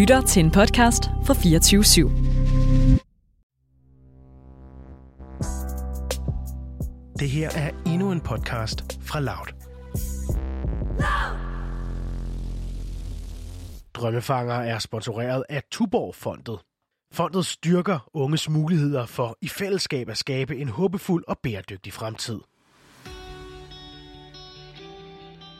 [0.00, 2.08] lytter til en podcast fra 24 /7.
[7.18, 9.46] Det her er endnu en podcast fra Loud.
[13.94, 16.58] Drømmefanger er sponsoreret af Tuborg-fondet.
[17.12, 22.40] Fondet styrker unges muligheder for i fællesskab at skabe en håbefuld og bæredygtig fremtid.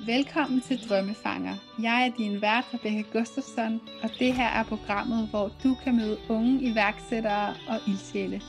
[0.06, 1.56] Velkommen til Drømmefanger.
[1.82, 6.18] Jeg er din vært, Rebecca Gustafsson, og det her er programmet, hvor du kan møde
[6.28, 8.40] unge iværksættere og ildsjæle.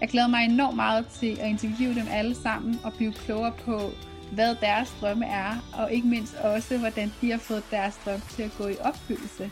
[0.00, 3.90] Jeg glæder mig enormt meget til at interviewe dem alle sammen og blive klogere på,
[4.32, 8.42] hvad deres drømme er, og ikke mindst også, hvordan de har fået deres drøm til
[8.42, 9.50] at gå i opfyldelse.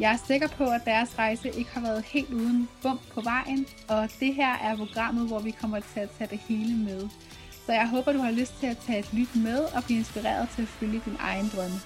[0.00, 3.66] Jeg er sikker på, at deres rejse ikke har været helt uden bump på vejen,
[3.88, 7.08] og det her er programmet, hvor vi kommer til at tage det hele med.
[7.66, 10.48] Så jeg håber, du har lyst til at tage et lyt med og blive inspireret
[10.48, 11.76] til at følge din egen drømme.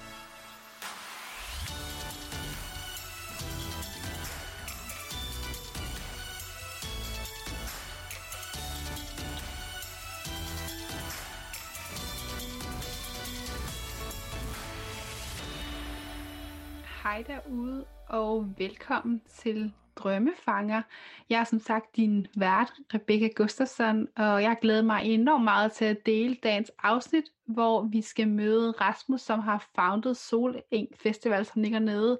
[17.03, 20.81] Hej derude, og velkommen til Drømmefanger.
[21.29, 25.85] Jeg er som sagt din vært, Rebecca Gustafsson, og jeg glæder mig enormt meget til
[25.85, 31.61] at dele dagens afsnit, hvor vi skal møde Rasmus, som har founded Soleng Festival, som
[31.61, 32.19] ligger nede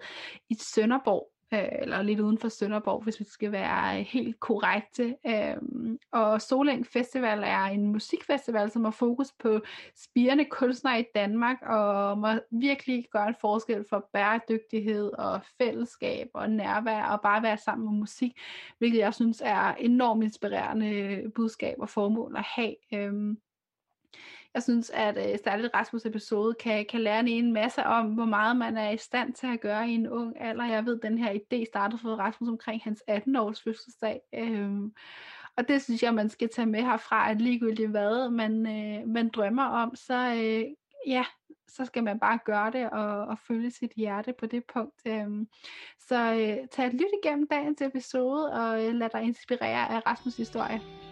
[0.49, 5.15] i Sønderborg øh, eller lidt uden for Sønderborg, hvis vi skal være helt korrekte.
[5.27, 9.59] Øhm, og Soleng Festival er en musikfestival, som har fokus på
[9.95, 16.49] spirende kunstnere i Danmark, og må virkelig gøre en forskel for bæredygtighed og fællesskab og
[16.49, 18.31] nærvær, og bare være sammen med musik,
[18.77, 22.75] hvilket jeg synes er enormt inspirerende budskab og formål at have.
[22.93, 23.37] Øhm,
[24.53, 28.57] jeg synes, at øh, særligt Rasmus episode kan, kan lære en masse om, hvor meget
[28.57, 30.65] man er i stand til at gøre i en ung alder.
[30.65, 34.21] Jeg ved, den her idé startede for Rasmus omkring hans 18-års fødselsdag.
[34.33, 34.71] Øh,
[35.57, 39.29] og det synes jeg, man skal tage med herfra, at ligegyldigt hvad man, øh, man
[39.29, 40.63] drømmer om, så, øh,
[41.07, 41.25] ja,
[41.67, 45.01] så skal man bare gøre det og, og følge sit hjerte på det punkt.
[45.05, 45.47] Øhm,
[45.99, 50.37] så øh, tag et lyt igennem dagens episode og øh, lad dig inspirere af Rasmus'
[50.37, 51.08] historie.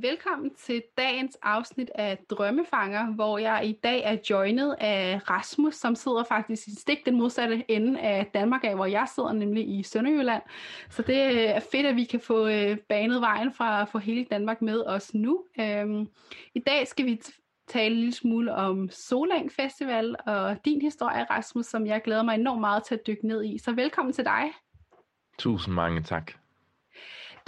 [0.00, 5.94] Velkommen til dagens afsnit af Drømmefanger, hvor jeg i dag er joinet af Rasmus, som
[5.94, 9.82] sidder faktisk i stik den modsatte ende af Danmark af, hvor jeg sidder nemlig i
[9.82, 10.42] Sønderjylland.
[10.90, 14.24] Så det øh, er fedt, at vi kan få øh, banet vejen fra få hele
[14.24, 15.44] Danmark med os nu.
[15.60, 16.08] Øhm,
[16.54, 17.20] I dag skal vi
[17.68, 22.34] tale en lille smule om Solang Festival og din historie, Rasmus, som jeg glæder mig
[22.34, 23.58] enormt meget til at dykke ned i.
[23.58, 24.52] Så velkommen til dig.
[25.38, 26.32] Tusind mange tak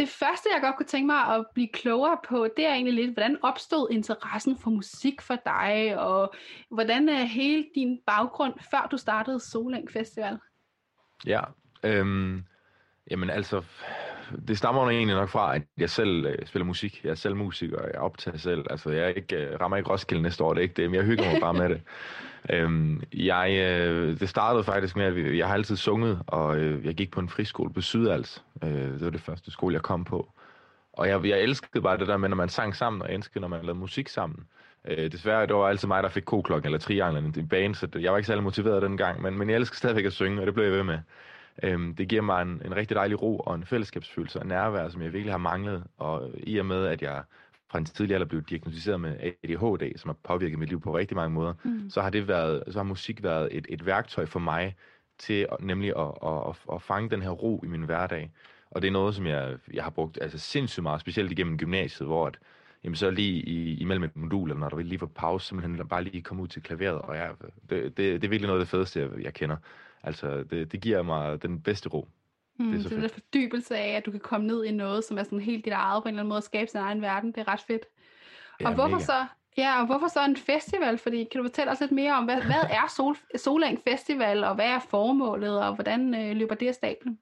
[0.01, 3.13] det første, jeg godt kunne tænke mig at blive klogere på, det er egentlig lidt,
[3.13, 6.35] hvordan opstod interessen for musik for dig, og
[6.71, 10.39] hvordan er hele din baggrund, før du startede Solang Festival?
[11.27, 11.41] Ja,
[11.85, 12.45] øhm,
[13.11, 13.63] jamen altså,
[14.49, 17.05] det stammer egentlig nok fra, at jeg selv øh, spiller musik.
[17.05, 18.65] Jeg er selv musiker, jeg optager selv.
[18.71, 21.05] Altså, jeg ikke, øh, rammer ikke Roskilde næste år, det er ikke det, men jeg
[21.05, 21.83] hygger mig bare med det.
[22.49, 26.95] Øhm, jeg, øh, det startede faktisk med, at jeg har altid sunget, og øh, jeg
[26.95, 28.45] gik på en friskole på Sydals.
[28.65, 30.29] Øh, det var det første skole, jeg kom på.
[30.93, 33.41] Og jeg, jeg elskede bare det der med, når man sang sammen, og jeg elskede,
[33.41, 34.47] når man lavede musik sammen.
[34.85, 38.13] Øh, desværre, det var altid mig, der fik koklokken eller trianglen i banen, så jeg
[38.13, 40.65] var ikke særlig motiveret dengang, men, men jeg elsker stadigvæk at synge, og det blev
[40.65, 40.99] jeg ved med.
[41.63, 45.03] Øhm, det giver mig en, en rigtig dejlig ro og en fællesskabsfølelse og nærvær, som
[45.03, 45.85] jeg virkelig har manglet.
[45.99, 47.23] Og i og med, at jeg
[47.71, 51.17] fra en tidlig alder blev diagnostiseret med ADHD, som har påvirket mit liv på rigtig
[51.17, 51.91] mange måder, mm.
[51.91, 54.77] så har det været, så har musik været et, et værktøj for mig
[55.19, 58.31] til nemlig at, at, at, at fange den her ro i min hverdag.
[58.71, 62.09] Og det er noget, som jeg, jeg har brugt altså sindssygt meget, specielt igennem gymnasiet,
[62.09, 62.39] hvor at,
[62.85, 65.89] jamen så lige i, imellem et modul, eller når der vil lige var pause, simpelthen
[65.89, 66.99] bare lige komme ud til klaveret.
[66.99, 67.31] Og jeg,
[67.71, 69.57] det, det, det er virkelig noget af det fedeste, jeg, jeg kender.
[70.03, 72.09] Altså, det, det giver mig den bedste ro.
[72.61, 74.71] Mm, det er så det er en fordybelse af, at du kan komme ned i
[74.71, 76.81] noget, som er sådan helt dit eget på en eller anden måde, og skabe sin
[76.81, 77.33] egen verden.
[77.33, 77.87] Det er ret fedt.
[78.61, 79.05] Ja, og hvorfor mega.
[79.05, 79.27] så
[79.57, 80.99] Ja, og hvorfor så en festival?
[80.99, 84.55] Fordi kan du fortælle os lidt mere om, hvad, hvad er Sol, Solang Festival, og
[84.55, 87.19] hvad er formålet, og hvordan øh, løber det af stablen?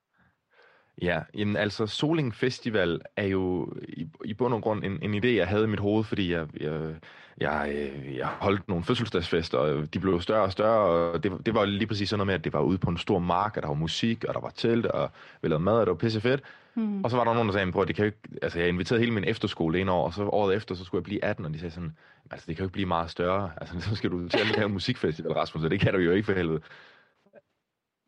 [1.03, 5.29] Ja, jamen, altså Soling Festival er jo i, i bund og grund en, en idé,
[5.29, 6.95] jeg havde i mit hoved, fordi jeg, jeg,
[7.41, 11.55] jeg, øh, jeg holdt nogle fødselsdagsfester, og de blev større og større, og det, det
[11.55, 13.63] var lige præcis sådan noget med, at det var ude på en stor mark, og
[13.63, 15.11] der var musik, og der var telt, og
[15.43, 16.43] vi lavede mad, og det var pisse fedt.
[16.75, 17.05] Mm.
[17.05, 19.01] Og så var der nogen, der sagde, at det kan jo ikke, altså jeg inviterede
[19.01, 21.55] hele min efterskole ind over, og så året efter, så skulle jeg blive 18, og
[21.55, 21.93] de sagde sådan,
[22.31, 24.69] altså det kan jo ikke blive meget større, altså så skal du til at lave
[24.69, 26.61] musikfestival, Rasmus, og det kan du jo ikke for helvede.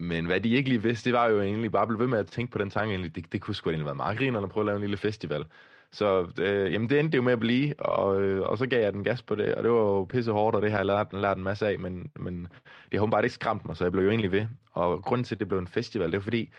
[0.00, 2.18] Men hvad de ikke lige vidste, det var jo egentlig bare at blive ved med
[2.18, 4.50] at tænke på den tanke, egentlig, det, det kunne sgu egentlig være meget grinerende at
[4.50, 5.44] prøve at lave en lille festival.
[5.92, 8.92] Så øh, jamen, det endte jo med at blive, og, øh, og så gav jeg
[8.92, 11.12] den gas på det, og det var jo pisse hårdt, og det har jeg lært,
[11.12, 12.48] lært en masse af, men, men
[12.92, 14.46] det har bare ikke skræmt mig, så jeg blev jo egentlig ved.
[14.72, 16.50] Og grunden til, at det blev en festival, det var fordi,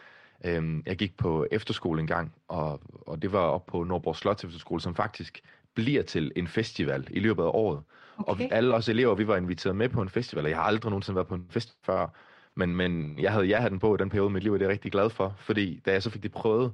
[0.46, 4.44] øh, jeg gik på efterskole en gang, og, og det var op på Nordborg Slots
[4.44, 5.42] Efterskole, som faktisk
[5.74, 7.82] bliver til en festival i løbet af året.
[8.18, 8.46] Okay.
[8.46, 10.90] Og alle os elever, vi var inviteret med på en festival, og jeg har aldrig
[10.90, 12.08] nogensinde været på en fest før,
[12.56, 14.60] men, men jeg havde jeg havde den på i den periode i mit liv, og
[14.60, 16.74] det er jeg rigtig glad for, fordi da jeg så fik det prøvet,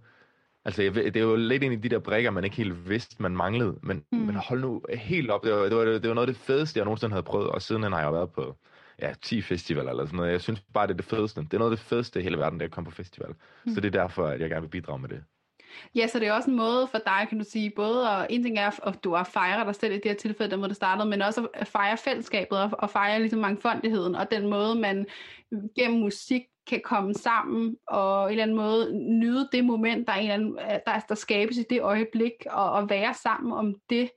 [0.65, 3.21] altså jeg, det er jo lidt en af de der brækker, man ikke helt vidste,
[3.21, 4.18] man manglede, men, mm.
[4.18, 6.77] men hold nu helt op, det var, det, var, det var noget af det fedeste,
[6.77, 8.56] jeg nogensinde havde prøvet, og siden har jeg været på
[9.01, 10.31] ja, 10 festivaler eller sådan noget.
[10.31, 11.41] Jeg synes bare, det er det fedeste.
[11.41, 13.29] Det er noget af det fedeste i hele verden, det at komme på festival.
[13.65, 13.74] Mm.
[13.74, 15.24] Så det er derfor, at jeg gerne vil bidrage med det.
[15.95, 18.43] Ja, så det er også en måde for dig, kan du sige, både at, en
[18.43, 20.75] ting er, at du har fejret dig selv i det her tilfælde, der måde det
[20.75, 25.05] startede, men også at fejre fællesskabet og, og fejre ligesom mangfoldigheden, og den måde, man
[25.75, 30.17] gennem musik kan komme sammen og en eller anden måde nyde det moment, der, er
[30.17, 34.09] en eller anden, der, der skabes i det øjeblik, og, og være sammen om det.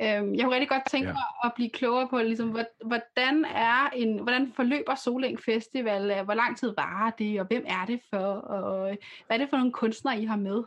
[0.00, 1.12] Øhm, jeg kunne rigtig godt tænke ja.
[1.12, 2.48] mig at blive klogere på, ligesom,
[2.84, 6.24] hvordan, er en, hvordan forløber Soling Festival?
[6.24, 8.26] Hvor lang tid varer det, og hvem er det for?
[8.26, 8.96] Og
[9.26, 10.62] hvad er det for nogle kunstnere, I har med?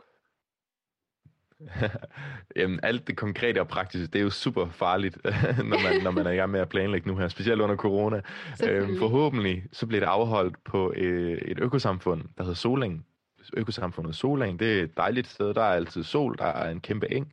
[2.56, 5.18] Jamen, alt det konkrete og praktiske, det er jo super farligt,
[5.70, 8.20] når man, når man er i gang med at planlægge nu her, specielt under corona.
[8.68, 13.06] Øhm, forhåbentlig så bliver det afholdt på øh, et økosamfund, der hedder Soling.
[13.56, 17.12] Økosamfundet Soling, det er et dejligt sted, der er altid sol, der er en kæmpe
[17.12, 17.32] eng,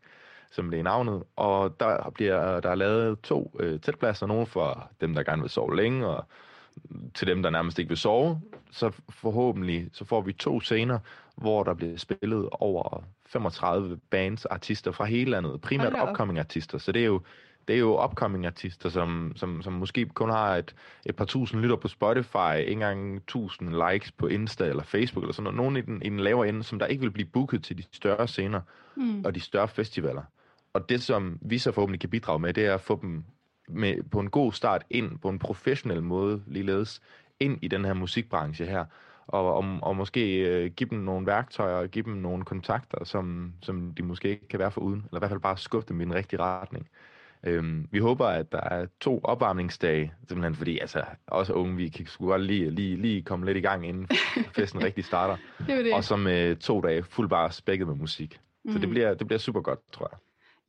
[0.51, 4.91] som det er navnet, og der bliver der er lavet to øh, tætpladser, nogle for
[5.01, 6.25] dem, der gerne vil sove længe, og
[7.13, 8.41] til dem, der nærmest ikke vil sove,
[8.71, 10.99] så forhåbentlig så får vi to scener,
[11.35, 16.77] hvor der bliver spillet over 35 bands, artister fra hele landet, primært upcoming artister.
[16.77, 17.21] Så det er jo
[17.67, 20.75] det er jo upcoming artister, som, som, som måske kun har et,
[21.05, 25.33] et par tusind lytter på Spotify, ikke engang tusind likes på Insta eller Facebook eller
[25.33, 25.57] sådan noget.
[25.57, 27.83] Nogen i den, i den lavere ende, som der ikke vil blive booket til de
[27.91, 28.61] større scener
[28.95, 29.25] mm.
[29.25, 30.23] og de større festivaler.
[30.73, 33.23] Og det, som vi så forhåbentlig kan bidrage med, det er at få dem
[33.69, 37.01] med, på en god start ind, på en professionel måde ligeledes,
[37.39, 38.85] ind i den her musikbranche her
[39.27, 43.53] og, og, og måske øh, give dem nogle værktøjer og give dem nogle kontakter, som,
[43.61, 46.01] som de måske ikke kan være for uden, eller i hvert fald bare skubbe dem
[46.01, 46.87] i den rigtige retning.
[47.43, 52.05] Øhm, vi håber, at der er to opvarmningsdage, simpelthen fordi altså, også unge, vi kan
[52.05, 54.07] sgu godt lige, lige, lige komme lidt i gang, inden
[54.55, 55.37] festen rigtig starter.
[55.67, 55.93] det det.
[55.93, 58.39] Og så med to dage fuldt bare spækket med musik.
[58.65, 58.71] Mm.
[58.71, 58.93] Så det mm.
[58.93, 60.19] bliver, det bliver super godt, tror jeg.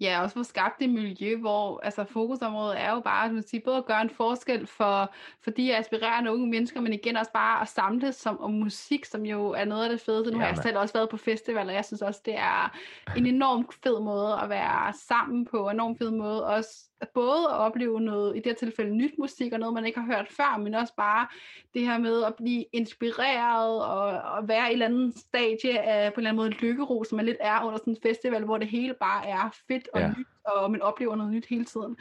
[0.01, 3.77] Ja, også få skabt et miljø, hvor altså, fokusområdet er jo bare at sige, både
[3.77, 7.69] at gøre en forskel for, for de aspirerende unge mennesker, men igen også bare at
[7.69, 10.31] samles som, om musik, som jo er noget af det fedeste.
[10.31, 12.77] Nu ja, har jeg selv også været på festival, og jeg synes også, det er
[13.17, 17.57] en enormt fed måde at være sammen på, en enormt fed måde også både at
[17.57, 20.59] opleve noget, i det her tilfælde nyt musik, og noget, man ikke har hørt før,
[20.59, 21.27] men også bare
[21.75, 26.15] det her med at blive inspireret og, og være i et eller andet stadie af
[26.15, 28.59] på en eller anden måde lykkero, som man lidt er under sådan en festival, hvor
[28.59, 30.09] det hele bare er fedt og ja.
[30.19, 31.97] nyt, og man oplever noget nyt hele tiden.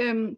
[0.00, 0.36] Øhm,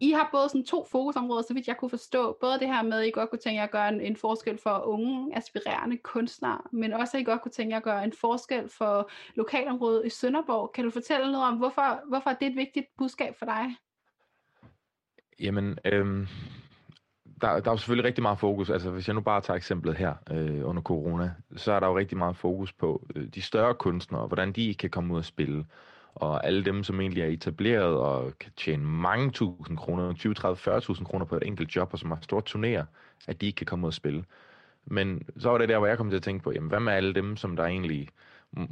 [0.00, 2.36] i har både sådan to fokusområder, så vidt jeg kunne forstå.
[2.40, 4.58] Både det her med, at I godt kunne tænke jer at gøre en, en forskel
[4.62, 8.12] for unge, aspirerende kunstnere, men også at I godt kunne tænke jer at gøre en
[8.20, 10.72] forskel for lokalområdet i Sønderborg.
[10.72, 13.76] Kan du fortælle noget om, hvorfor, hvorfor det er et vigtigt budskab for dig?
[15.40, 16.26] Jamen, øhm,
[17.40, 18.70] der, der er jo selvfølgelig rigtig meget fokus.
[18.70, 21.98] Altså, hvis jeg nu bare tager eksemplet her øh, under corona, så er der jo
[21.98, 25.64] rigtig meget fokus på øh, de større kunstnere, hvordan de kan komme ud og spille
[26.16, 30.76] og alle dem, som egentlig er etableret og kan tjene mange tusind kroner, 20, 30,
[30.78, 32.84] 40.000 kroner på et enkelt job, og som har store turnéer,
[33.26, 34.24] at de ikke kan komme ud og spille.
[34.84, 36.92] Men så var det der, hvor jeg kom til at tænke på, jamen hvad med
[36.92, 38.08] alle dem, som der egentlig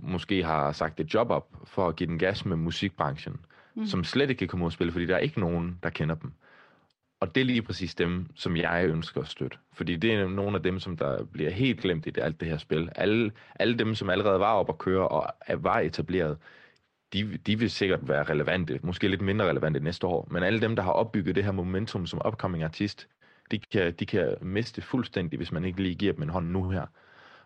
[0.03, 3.37] måske har sagt et job op for at give den gas med musikbranchen,
[3.75, 3.87] mm.
[3.87, 6.15] som slet ikke kan komme ud og spille, fordi der er ikke nogen, der kender
[6.15, 6.33] dem.
[7.21, 9.59] Og det er lige præcis dem, som jeg ønsker at støtte.
[9.73, 12.49] Fordi det er nogle af dem, som der bliver helt glemt i det, alt det
[12.49, 12.89] her spil.
[12.95, 16.39] Alle, alle dem, som allerede var op at køre og var etableret,
[17.15, 20.77] de, de vil sikkert være relevante, måske lidt mindre relevante næste år, men alle dem,
[20.77, 23.09] der har opbygget det her momentum som upcoming artist,
[23.51, 26.71] de kan, de kan miste fuldstændig, hvis man ikke lige giver dem en hånd nu
[26.71, 26.87] her.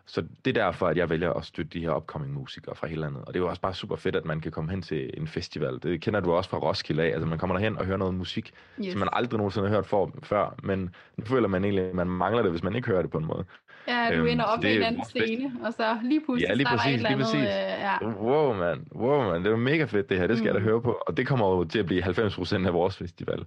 [0.05, 3.01] Så det er derfor, at jeg vælger at støtte de her upcoming musikere fra hele
[3.01, 3.21] landet.
[3.21, 5.27] Og det er jo også bare super fedt, at man kan komme hen til en
[5.27, 5.79] festival.
[5.83, 7.07] Det kender du også fra Roskilde af.
[7.07, 8.91] Altså man kommer derhen og hører noget musik, yes.
[8.91, 10.55] som man aldrig nogensinde har hørt for, før.
[10.63, 13.17] Men nu føler man egentlig, at man mangler det, hvis man ikke hører det på
[13.17, 13.45] en måde.
[13.89, 16.87] Ja, du ender op i en anden scene, og så lige pludselig ja, lige præcis,
[16.87, 17.27] et eller andet.
[17.33, 17.55] Lige præcis.
[17.55, 18.07] Øh, ja.
[18.21, 18.87] Wow, man.
[18.95, 19.43] Wow, man.
[19.43, 20.27] Det er mega fedt, det her.
[20.27, 20.47] Det skal mm.
[20.47, 20.65] jeg da mm.
[20.65, 20.97] høre på.
[21.07, 23.45] Og det kommer jo til at blive 90% af vores festival.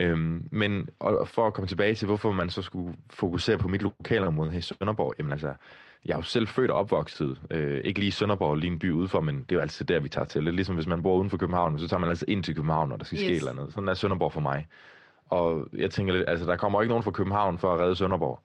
[0.00, 3.82] Øhm, men og for at komme tilbage til, hvorfor man så skulle fokusere på mit
[3.82, 5.52] lokalområde her i Sønderborg, jamen altså,
[6.06, 8.92] jeg er jo selv født og opvokset, øh, ikke lige i Sønderborg, lige en by
[8.92, 10.40] udenfor, men det er jo altid der, vi tager til.
[10.40, 12.54] Det er ligesom hvis man bor uden for København, så tager man altså ind til
[12.54, 13.24] København, når der skal yes.
[13.24, 13.72] ske eller andet.
[13.74, 14.66] Sådan er Sønderborg for mig.
[15.28, 18.40] Og jeg tænker lidt, altså der kommer ikke nogen fra København for at redde Sønderborg.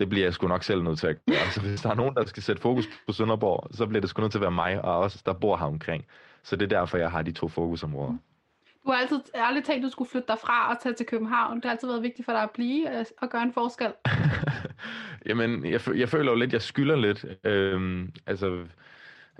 [0.00, 1.38] Det bliver jeg sgu nok selv nødt til at gøre.
[1.38, 4.20] Altså, hvis der er nogen, der skal sætte fokus på Sønderborg, så bliver det sgu
[4.20, 6.06] nødt til at være mig, og også der bor her omkring.
[6.42, 8.16] Så det er derfor, jeg har de to fokusområder.
[8.84, 11.56] Du har altid ærligt tænkt, at du skulle flytte dig fra og tage til København.
[11.56, 13.92] Det har altid været vigtigt for dig at blive øh, og gøre en forskel.
[15.28, 17.24] Jamen, jeg, jeg føler jo lidt, jeg skylder lidt.
[17.44, 18.64] Øhm, altså,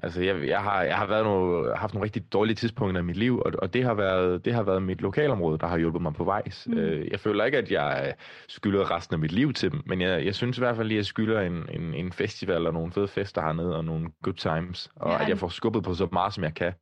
[0.02, 3.16] Altså, jeg, jeg, har, jeg har været nogle, haft nogle rigtig dårlige tidspunkter i mit
[3.16, 6.14] liv, og, og det, har været, det har været mit lokalområde, der har hjulpet mig
[6.14, 6.66] på vejs.
[6.71, 6.78] Mm.
[6.78, 8.14] Øh, jeg føler ikke, at jeg
[8.49, 10.97] skylder resten af mit liv til dem, men jeg, jeg synes i hvert fald lige,
[10.97, 14.35] at jeg skylder en, en, en festival og nogle fede fester hernede, og nogle good
[14.35, 15.23] times, og ja.
[15.23, 16.73] at jeg får skubbet på så meget, som jeg kan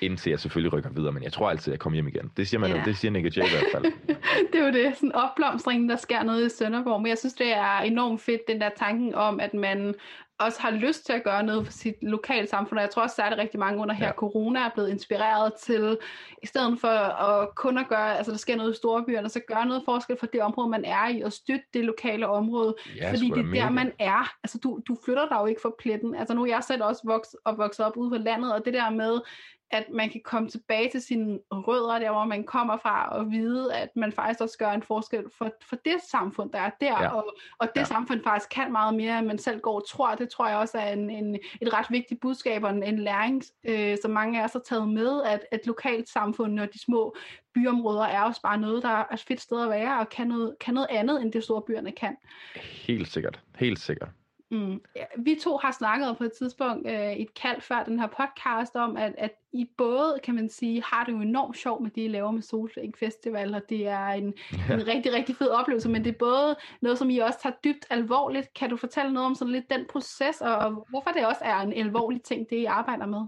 [0.00, 2.30] indtil jeg selvfølgelig rykker videre, men jeg tror altid, at jeg kommer hjem igen.
[2.36, 2.76] Det siger man ja.
[2.76, 3.84] jo, det siger Nick Jay i hvert fald.
[4.52, 7.56] det er jo det, sådan opblomstringen, der sker noget i Sønderborg, men jeg synes, det
[7.56, 9.94] er enormt fedt, den der tanken om, at man
[10.38, 13.22] også har lyst til at gøre noget for sit lokale samfund, og jeg tror også,
[13.22, 14.12] at rigtig mange under her ja.
[14.12, 15.98] corona er blevet inspireret til,
[16.42, 19.66] i stedet for at kun at gøre, altså der sker noget i storebyerne, så gøre
[19.66, 23.30] noget forskel for det område, man er i, og støtte det lokale område, ja, fordi
[23.30, 24.34] det er der, man er.
[24.44, 26.14] Altså du, du flytter dig jo ikke for pletten.
[26.14, 28.74] Altså nu er jeg selv også vokset, og vokset op ude på landet, og det
[28.74, 29.20] der med,
[29.70, 33.74] at man kan komme tilbage til sine rødder, der hvor man kommer fra, og vide,
[33.74, 37.08] at man faktisk også gør en forskel for, for det samfund, der er der, ja.
[37.08, 37.84] og, og det ja.
[37.84, 40.14] samfund faktisk kan meget mere, end man selv går og tror.
[40.14, 43.42] Det tror jeg også er en, en, et ret vigtigt budskab, og en, en læring,
[43.64, 47.16] øh, som mange af os har taget med, at et lokalt samfund og de små
[47.54, 50.56] byområder er også bare noget, der er et fedt sted at være, og kan noget,
[50.60, 52.16] kan noget andet, end det store byerne kan.
[52.56, 54.08] Helt sikkert, helt sikkert.
[54.50, 54.80] Mm.
[55.18, 58.96] Vi to har snakket på et tidspunkt øh, et kald før den her podcast om,
[58.96, 62.08] at, at I både, kan man sige, har det jo enormt sjovt med det, I
[62.08, 64.74] laver med Solflæk Festival, og det er en, ja.
[64.74, 67.86] en rigtig, rigtig fed oplevelse, men det er både noget, som I også tager dybt
[67.90, 68.54] alvorligt.
[68.54, 71.56] Kan du fortælle noget om sådan lidt den proces, og, og hvorfor det også er
[71.56, 73.26] en alvorlig ting, det I arbejder med?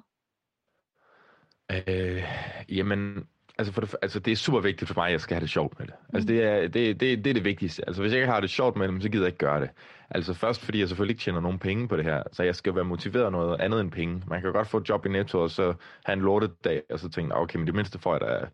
[1.70, 2.24] Øh,
[2.68, 5.40] jamen, Altså, for det, altså, det er super vigtigt for mig, at jeg skal have
[5.40, 5.94] det sjovt med det.
[6.14, 7.82] Altså, det er det, det, det, er det vigtigste.
[7.86, 9.70] Altså, hvis jeg ikke har det sjovt med det, så gider jeg ikke gøre det.
[10.10, 12.74] Altså, først fordi jeg selvfølgelig ikke tjener nogen penge på det her, så jeg skal
[12.74, 14.22] være motiveret af noget andet end penge.
[14.26, 17.08] Man kan godt få et job i Netto, og så have en lortedag, og så
[17.08, 18.46] tænke, okay, men det mindste får jeg da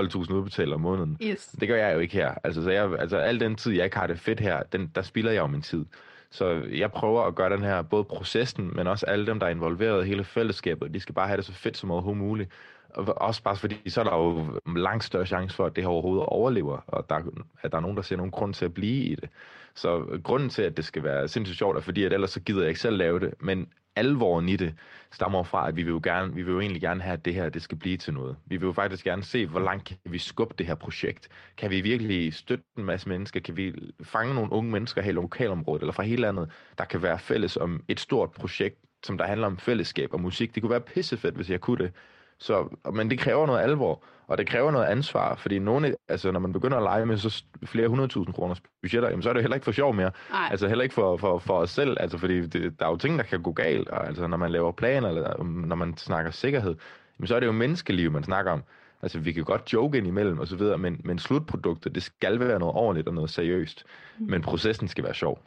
[0.00, 1.18] 12.000 udbetalt om måneden.
[1.22, 1.46] Yes.
[1.60, 2.34] Det gør jeg jo ikke her.
[2.44, 5.02] Altså, så jeg, altså, al den tid, jeg ikke har det fedt her, den, der
[5.02, 5.84] spilder jeg jo min tid.
[6.30, 9.50] Så jeg prøver at gøre den her, både processen, men også alle dem, der er
[9.50, 12.50] involveret i hele fællesskabet, de skal bare have det så fedt som overhovedet muligt.
[12.94, 16.26] Også bare fordi, så er der jo langt større chance for, at det her overhovedet
[16.26, 17.16] overlever, og der,
[17.62, 19.28] at der er nogen, der ser nogen grund til at blive i det.
[19.74, 22.60] Så grunden til, at det skal være sindssygt sjovt, er fordi, at ellers så gider
[22.60, 24.74] jeg ikke selv lave det, men alvoren i det
[25.12, 27.34] stammer fra, at vi vil jo gerne, vi vil jo egentlig gerne have, at det
[27.34, 28.36] her det skal blive til noget.
[28.46, 31.28] Vi vil jo faktisk gerne se, hvor langt kan vi skubbe det her projekt.
[31.56, 33.40] Kan vi virkelig støtte en masse mennesker?
[33.40, 37.02] Kan vi fange nogle unge mennesker her i lokalområdet, eller fra hele landet, der kan
[37.02, 40.54] være fælles om et stort projekt, som der handler om fællesskab og musik.
[40.54, 41.92] Det kunne være pissefedt, hvis jeg kunne det.
[42.40, 46.40] Så, men det kræver noget alvor, og det kræver noget ansvar, fordi nogle, altså, når
[46.40, 49.54] man begynder at lege med så flere hundredtusind kroners budgetter, jamen, så er det heller
[49.54, 50.10] ikke for sjov mere.
[50.32, 50.48] Ej.
[50.50, 53.18] Altså heller ikke for, for, for os selv, altså, fordi det, der er jo ting,
[53.18, 56.74] der kan gå galt, og, altså, når man laver planer, eller når man snakker sikkerhed,
[57.18, 58.62] jamen, så er det jo menneskeliv, man snakker om.
[59.02, 62.40] Altså, vi kan godt joke ind imellem og så videre, men, men slutproduktet, det skal
[62.40, 63.84] være noget ordentligt og noget seriøst.
[64.18, 64.26] Mm.
[64.30, 65.42] Men processen skal være sjov.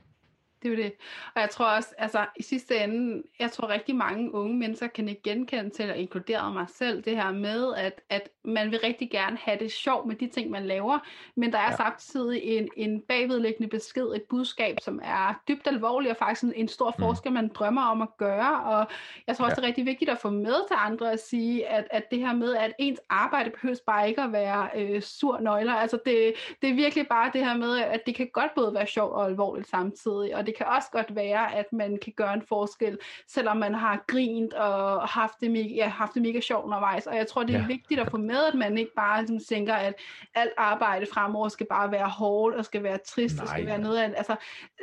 [0.63, 0.93] Det er jo det.
[1.35, 5.09] Og jeg tror også, altså i sidste ende, jeg tror rigtig mange unge mennesker kan
[5.09, 9.11] ikke genkende til, at inkludere mig selv, det her med, at, at man vil rigtig
[9.11, 10.99] gerne have det sjovt med de ting, man laver,
[11.35, 11.75] men der er ja.
[11.75, 16.67] samtidig en, en bagvedliggende besked, et budskab, som er dybt alvorligt, og faktisk en, en
[16.67, 17.03] stor mm.
[17.03, 17.33] forskel, mm.
[17.33, 18.87] man drømmer om at gøre, og
[19.27, 19.55] jeg tror også, ja.
[19.55, 22.33] det er rigtig vigtigt at få med til andre at sige, at, at det her
[22.33, 26.69] med, at ens arbejde behøves bare ikke at være øh, sur nøgler, altså det, det
[26.69, 29.69] er virkelig bare det her med, at det kan godt både være sjovt og alvorligt
[29.69, 33.57] samtidig, og det det kan også godt være, at man kan gøre en forskel, selvom
[33.57, 37.07] man har grint og haft det mega, ja, haft det mega sjovt undervejs.
[37.07, 37.67] Og jeg tror, det er ja.
[37.67, 39.93] vigtigt at få med, at man ikke bare ligesom, tænker, at
[40.35, 43.77] alt arbejde fremover skal bare være hårdt og skal være trist Nej, og skal være
[43.77, 44.35] noget af Altså,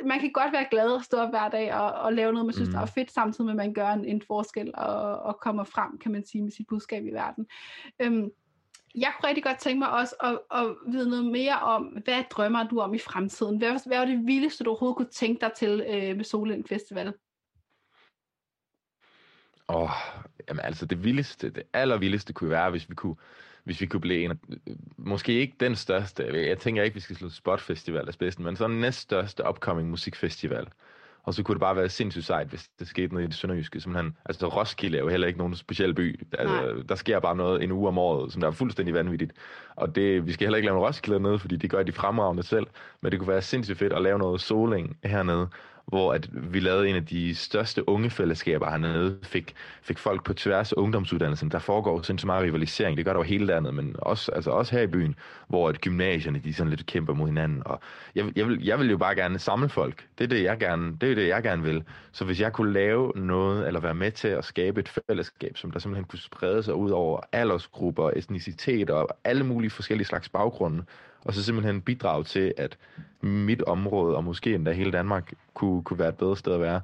[0.05, 2.53] man kan godt være glad og stå op hver dag og, og lave noget, man
[2.53, 2.75] synes, mm.
[2.75, 6.11] er fedt, samtidig med, at man gør en, en forskel og, og kommer frem, kan
[6.11, 7.47] man sige, med sit budskab i verden.
[7.99, 8.29] Øhm,
[8.95, 12.67] jeg kunne rigtig godt tænke mig også at, at vide noget mere om, hvad drømmer
[12.67, 13.57] du om i fremtiden?
[13.57, 17.13] Hvad, hvad var det vildeste, du overhovedet kunne tænke dig til øh, med Solind Festival?
[19.69, 19.89] Åh, oh,
[20.47, 23.15] jamen altså det vildeste, det allervildeste kunne være, hvis vi kunne,
[23.63, 24.37] hvis vi kunne blive en af,
[24.97, 28.55] måske ikke den største, jeg tænker ikke, vi skal slå Spot Festival af spidsen, men
[28.55, 30.67] sådan næst næststørste upcoming musikfestival.
[31.23, 33.81] Og så kunne det bare være sindssygt sejt, hvis det skete noget i det sønderjyske.
[33.81, 34.17] Simpelthen.
[34.25, 36.27] Altså Roskilde er jo heller ikke nogen speciel by.
[36.37, 39.33] Altså, der sker bare noget en uge om året, som der er fuldstændig vanvittigt.
[39.75, 42.43] Og det, vi skal heller ikke lave en Roskilde nede, fordi de gør de fremragende
[42.43, 42.67] selv.
[43.01, 45.47] Men det kunne være sindssygt fedt at lave noget soling hernede,
[45.91, 50.73] hvor at vi lavede en af de største ungefællesskaber hernede, fik, fik folk på tværs
[50.73, 51.51] af ungdomsuddannelsen.
[51.51, 54.75] Der foregår sindssygt meget rivalisering, det gør der jo hele landet, men også, altså også
[54.75, 55.15] her i byen,
[55.47, 57.61] hvor at gymnasierne de sådan lidt kæmper mod hinanden.
[57.65, 57.79] Og
[58.15, 60.07] jeg, jeg, vil, jeg vil jo bare gerne samle folk.
[60.17, 61.83] Det er det, jeg gerne, det er det, jeg gerne vil.
[62.11, 65.71] Så hvis jeg kunne lave noget, eller være med til at skabe et fællesskab, som
[65.71, 70.83] der simpelthen kunne sprede sig ud over aldersgrupper, etnicitet og alle mulige forskellige slags baggrunde,
[71.25, 72.77] og så simpelthen bidrage til, at
[73.21, 76.81] mit område, og måske endda hele Danmark, kunne, kunne være et bedre sted at være.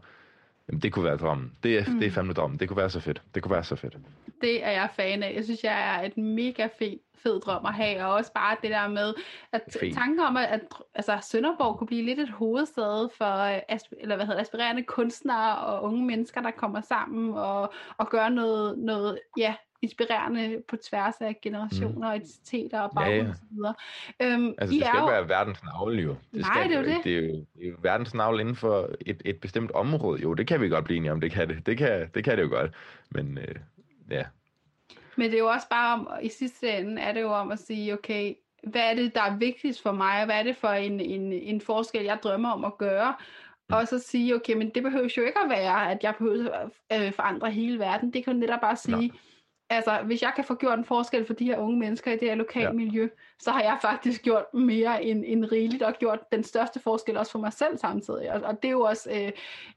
[0.67, 1.51] Jamen, det kunne være drømmen.
[1.63, 1.99] Det er, mm.
[1.99, 2.13] det er mm.
[2.13, 2.59] fandme drømmen.
[2.59, 3.21] Det kunne være så fedt.
[3.35, 3.97] Det kunne være så fedt.
[4.41, 5.33] Det er jeg fan af.
[5.35, 8.71] Jeg synes, jeg er et mega fed, fed drøm at have, og også bare det
[8.71, 9.13] der med,
[9.51, 9.95] at Fint.
[9.95, 10.61] tanken om, at
[10.95, 13.61] altså, Sønderborg kunne blive lidt et hovedsted for
[14.01, 18.77] eller hvad hedder, aspirerende kunstnere og unge mennesker, der kommer sammen og, og gør noget,
[18.77, 22.15] noget ja, inspirerende på tværs af generationer, mm.
[22.15, 23.29] identiteter og baggrund ja, ja.
[23.29, 23.73] og så videre.
[24.21, 25.05] Øhm, altså, I det skal jo...
[25.05, 26.09] være verdens navle jo.
[26.09, 27.03] Det Nej, skal det er jo det.
[27.03, 30.21] Det er jo, det er jo verdens navle inden for et, et bestemt område.
[30.21, 31.65] Jo, det kan vi godt blive enige om, det kan det.
[31.65, 32.71] Det kan det, kan det jo godt.
[33.09, 33.55] Men øh,
[34.09, 34.23] ja.
[35.15, 37.59] Men det er jo også bare om, i sidste ende er det jo om at
[37.59, 40.67] sige, okay, hvad er det, der er vigtigst for mig, og hvad er det for
[40.67, 43.15] en, en, en forskel, jeg drømmer om at gøre,
[43.69, 43.75] mm.
[43.75, 47.05] og så sige, okay, men det behøver jo ikke at være, at jeg behøver at
[47.05, 48.13] øh, forandre hele verden.
[48.13, 49.13] Det kan jo netop bare sige, Nå
[49.69, 52.27] altså, hvis jeg kan få gjort en forskel for de her unge mennesker i det
[52.27, 52.73] her lokale ja.
[52.73, 57.17] miljø, så har jeg faktisk gjort mere end, end rigeligt, og gjort den største forskel
[57.17, 58.31] også for mig selv samtidig.
[58.31, 59.31] Og, og det er jo også øh,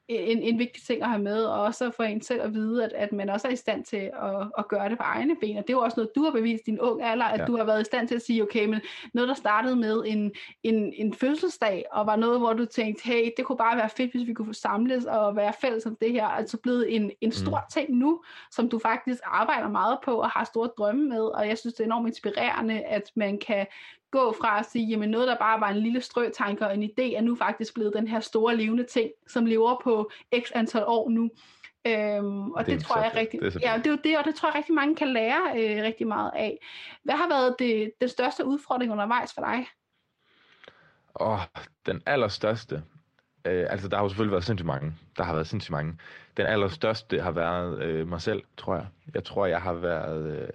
[0.09, 2.93] en, en vigtig ting at have med, og også for en selv at vide, at,
[2.93, 5.57] at man også er i stand til at, at gøre det på egne ben.
[5.57, 7.47] Og det er jo også noget, du har bevist din ung alder, at ja.
[7.47, 8.81] du har været i stand til at sige, okay, men
[9.14, 13.31] noget, der startede med en, en, en fødselsdag, og var noget, hvor du tænkte, hey,
[13.37, 16.12] det kunne bare være fedt, hvis vi kunne få samles og være fælles om det
[16.12, 17.71] her, altså blevet en, en stor mm.
[17.73, 21.59] ting nu, som du faktisk arbejder meget på og har store drømme med, og jeg
[21.59, 23.50] synes, det er enormt inspirerende, at man kan
[24.11, 27.16] gå fra at sige, jamen noget, der bare var en lille strøtanke og en idé,
[27.16, 31.11] er nu faktisk blevet den her store levende ting, som lever på x antal år
[31.11, 31.30] nu.
[31.87, 34.35] Øhm, og det, det tror jeg rigtig, det ja, det er jo det, og det
[34.35, 36.59] tror jeg rigtig mange kan lære øh, rigtig meget af.
[37.02, 39.66] Hvad har været det, den største udfordring undervejs for dig?
[41.21, 41.40] Åh, oh,
[41.87, 42.83] den allerstørste.
[43.45, 44.95] Øh, altså, der har jo selvfølgelig været sindssygt mange.
[45.16, 45.99] Der har været sindssygt mange.
[46.37, 48.87] Den allerstørste har været øh, mig selv, tror jeg.
[49.14, 50.42] Jeg tror, jeg har været...
[50.42, 50.49] Øh,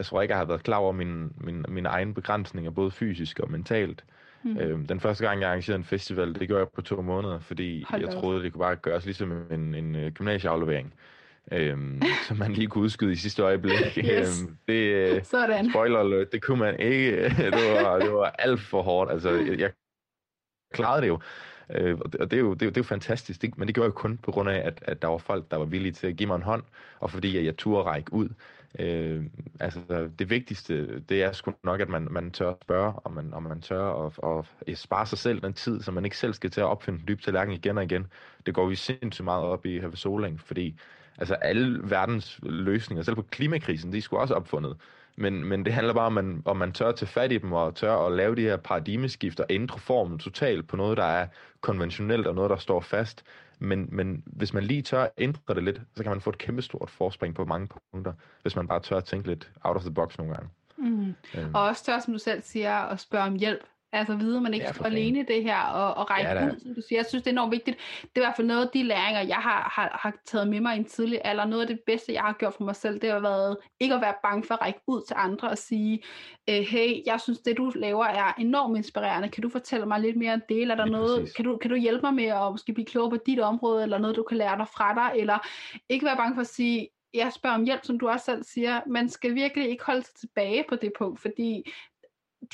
[0.00, 3.40] jeg tror ikke, jeg har været klar over mine, mine, mine egne begrænsninger, både fysisk
[3.40, 4.04] og mentalt.
[4.42, 4.58] Mm.
[4.58, 7.84] Øhm, den første gang, jeg arrangerede en festival, det gjorde jeg på to måneder, fordi
[7.88, 10.94] Hold jeg troede, det kunne bare gøres ligesom en, en øh, gymnasieaflevering.
[11.52, 13.98] Øhm, som man lige kunne udskyde i sidste øjeblik.
[13.98, 14.42] yes.
[14.42, 15.70] øhm, det, øh, Sådan.
[15.70, 17.24] Spoiler alert, det kunne man ikke.
[17.56, 19.12] det, var, det var alt for hårdt.
[19.12, 19.70] Altså, jeg, jeg
[20.72, 21.20] klarede det jo.
[21.74, 23.58] Øh, og det, og det, er jo, det, er jo, det er jo fantastisk, det,
[23.58, 25.64] men det gjorde jeg kun på grund af, at, at der var folk, der var
[25.64, 26.62] villige til at give mig en hånd,
[27.00, 28.28] og fordi at jeg turde række ud.
[28.78, 29.24] Øh,
[29.60, 33.34] altså, det vigtigste, det er sgu nok, at man, man tør at spørge, og man,
[33.34, 36.50] og man tør at, at spare sig selv den tid, så man ikke selv skal
[36.50, 38.06] til at opfinde en dyb tallerken igen og igen.
[38.46, 40.80] Det går vi sindssygt meget op i Have Soling, fordi
[41.18, 44.76] altså alle verdens løsninger, selv på klimakrisen, de er sgu også opfundet.
[45.16, 47.52] Men, men det handler bare om, man, om man tør at tage fat i dem,
[47.52, 51.26] og tør at lave de her paradigmeskifter, ændre formen totalt på noget, der er
[51.60, 53.24] konventionelt, og noget, der står fast.
[53.60, 56.38] Men, men hvis man lige tør at ændre det lidt, så kan man få et
[56.38, 59.94] kæmpestort forspring på mange punkter, hvis man bare tør at tænke lidt out of the
[59.94, 60.50] box nogle gange.
[60.76, 61.14] Mm.
[61.34, 61.54] Øhm.
[61.54, 63.64] Og også tør, som du selv siger, at spørge om hjælp.
[63.92, 66.80] Altså vide, man ikke står alene det her, og, og række ja, ud, som du
[66.88, 66.98] siger.
[66.98, 67.76] Jeg synes, det er enormt vigtigt.
[68.02, 70.60] Det er i hvert fald noget af de læringer, jeg har, har, har taget med
[70.60, 71.44] mig i en tidlig alder.
[71.44, 74.00] Noget af det bedste, jeg har gjort for mig selv, det har været ikke at
[74.00, 76.02] være bange for at række ud til andre og sige,
[76.50, 79.28] øh, hey, jeg synes, det du laver er enormt inspirerende.
[79.28, 80.60] Kan du fortælle mig lidt mere om det?
[80.60, 83.10] Eller er der noget, kan du, kan du hjælpe mig med at måske blive klogere
[83.10, 85.20] på dit område, eller noget, du kan lære dig fra dig?
[85.20, 85.38] Eller
[85.88, 88.80] ikke være bange for at sige, jeg spørger om hjælp, som du også selv siger.
[88.86, 91.72] Man skal virkelig ikke holde sig tilbage på det punkt, fordi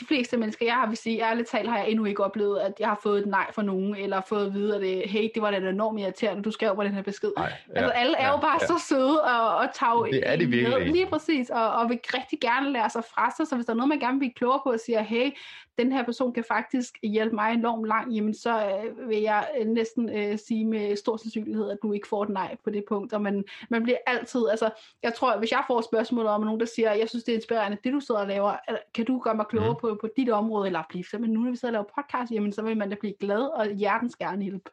[0.00, 2.72] de fleste mennesker, jeg har vil sige, ærligt talt, har jeg endnu ikke oplevet, at
[2.80, 5.42] jeg har fået et nej fra nogen, eller fået at vide, at det, hey, det
[5.42, 7.32] var da enormt irriterende, du skrev på den her besked.
[7.36, 8.66] Ej, ja, altså, alle er ja, jo bare ja.
[8.66, 10.92] så søde og, og tager det er de virkelig.
[10.92, 13.76] lige præcis, og, og vil rigtig gerne lære sig fra sig, så hvis der er
[13.76, 15.30] noget, man gerne vil blive klogere på, og siger, hey,
[15.78, 19.66] den her person kan faktisk hjælpe mig enormt langt, jamen så øh, vil jeg øh,
[19.66, 23.12] næsten øh, sige med stor sandsynlighed, at du ikke får et nej på det punkt.
[23.12, 24.70] Og man, man bliver altid, altså
[25.02, 27.78] jeg tror, hvis jeg får spørgsmål om nogen, der siger, jeg synes det er inspirerende,
[27.84, 28.56] det du sidder og laver,
[28.94, 29.80] kan du gøre mig klogere mm.
[29.80, 32.52] på, på dit område, eller blive simpelthen nu, når vi sidder og laver podcast, jamen
[32.52, 34.70] så vil man da blive glad og hjertens gerne hjælpe.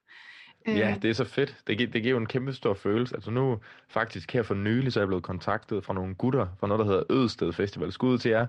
[0.67, 1.02] Ja, øh.
[1.02, 1.56] det er så fedt.
[1.67, 3.15] Det, gi- det giver jo en kæmpe stor følelse.
[3.15, 6.67] Altså nu, faktisk her for nylig, så er jeg blevet kontaktet fra nogle gutter fra
[6.67, 7.91] noget, der hedder Ødsted Festival.
[7.91, 8.47] Skud til jer.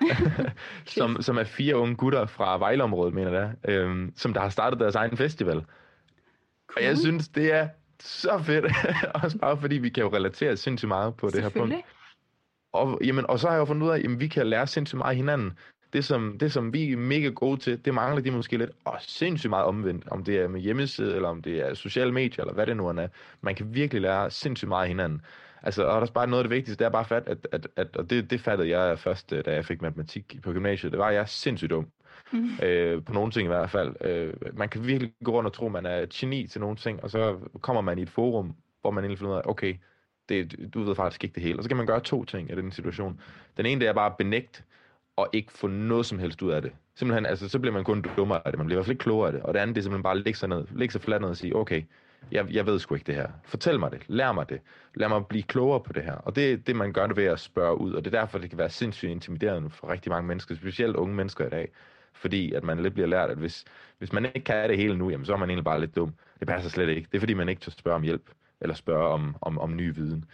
[0.98, 4.80] som, som er fire unge gutter fra Vejleområdet, mener jeg, øhm, som der har startet
[4.80, 5.54] deres egen festival.
[5.54, 5.64] Cool.
[6.76, 7.68] Og jeg synes, det er
[8.00, 8.64] så fedt.
[9.24, 11.74] Også bare fordi, vi kan jo relatere sindssygt meget på det her punkt.
[12.72, 14.66] Og, jamen, og så har jeg jo fundet ud af, at jamen, vi kan lære
[14.66, 15.58] sindssygt meget af hinanden.
[15.96, 18.96] Det som, det, som vi er mega gode til, det mangler de måske lidt, og
[19.00, 22.54] sindssygt meget omvendt, om det er med hjemmeside, eller om det er sociale medier, eller
[22.54, 23.08] hvad det nu er.
[23.40, 25.22] Man kan virkelig lære sindssygt meget af hinanden.
[25.62, 27.68] Altså, og der er bare noget af det vigtigste, det er bare fat, at, at,
[27.76, 31.06] at og det, det fattede jeg først, da jeg fik matematik på gymnasiet, det var,
[31.08, 31.86] at jeg er sindssygt dum.
[32.32, 32.50] Mm.
[32.62, 33.94] Øh, på nogle ting i hvert fald.
[34.00, 37.02] Øh, man kan virkelig gå rundt og tro, at man er geni til nogle ting,
[37.02, 39.74] og så kommer man i et forum, hvor man egentlig finder ud af, okay,
[40.28, 41.58] det, du ved faktisk ikke det hele.
[41.58, 43.20] Og så kan man gøre to ting i den situation.
[43.56, 44.62] Den ene, det er bare at benægte,
[45.16, 46.72] og ikke få noget som helst ud af det.
[46.94, 48.58] Simpelthen, altså, så bliver man kun dummere af det.
[48.58, 49.42] Man bliver i hvert fald ikke klogere af det.
[49.42, 51.28] Og det andet, det er simpelthen bare at lægge sig, ned, lægge sig fladt ned
[51.28, 51.82] og sige, okay,
[52.32, 53.28] jeg, jeg ved sgu ikke det her.
[53.44, 54.02] Fortæl mig det.
[54.06, 54.60] Lær mig det.
[54.94, 56.14] Lad mig blive klogere på det her.
[56.14, 57.92] Og det er det, man gør det ved at spørge ud.
[57.92, 61.14] Og det er derfor, det kan være sindssygt intimiderende for rigtig mange mennesker, specielt unge
[61.14, 61.68] mennesker i dag.
[62.12, 63.64] Fordi at man lidt bliver lært, at hvis,
[63.98, 66.14] hvis man ikke kan det hele nu, jamen, så er man egentlig bare lidt dum.
[66.38, 67.08] Det passer slet ikke.
[67.12, 69.94] Det er fordi, man ikke tør spørge om hjælp, eller spørge om, om, om ny
[69.94, 70.24] viden.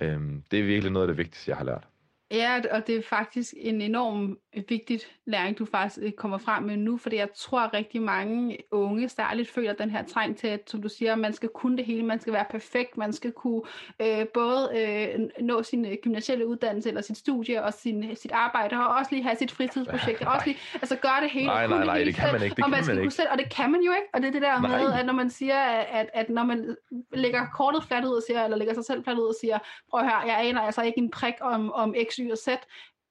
[0.00, 1.88] Øhm, det er virkelig noget af det vigtigste, jeg har lært.
[2.32, 6.76] Ja, og det er faktisk en enorm vigtigt læring, du faktisk øh, kommer frem med
[6.76, 10.60] nu, fordi jeg tror at rigtig mange unge særligt føler den her træng til, at
[10.66, 13.62] som du siger, man skal kunne det hele, man skal være perfekt, man skal kunne
[14.00, 18.76] øh, både øh, nå sin øh, gymnasielle uddannelse eller sit studie og sin, sit arbejde,
[18.76, 21.46] og også lige have sit fritidsprojekt, og også lige altså gøre det hele.
[21.46, 22.56] Nej, nej, nej, det, det kan man ikke.
[22.56, 23.14] Det og man, skal man ikke.
[23.14, 24.82] Selv, og det kan man jo ikke, og det er det der nej.
[24.82, 26.76] med, at når man siger, at, at når man
[27.12, 29.58] lægger kortet fladt ud og siger, eller lægger sig selv fladt ud og siger,
[29.90, 32.48] prøv at høre, jeg aner altså ikke en prik om, om X, Y og Z,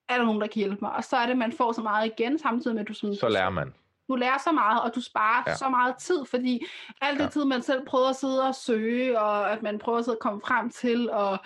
[0.09, 0.91] er der nogen, der kan hjælpe mig?
[0.91, 3.29] Og så er det, man får så meget igen, samtidig med, at du sådan, Så
[3.29, 3.73] lærer man.
[4.07, 5.55] Du lærer så meget, og du sparer ja.
[5.55, 6.65] så meget tid, fordi
[7.01, 7.29] alt det ja.
[7.29, 10.21] tid, man selv prøver at sidde og søge, og at man prøver at sidde og
[10.21, 11.37] komme frem til, og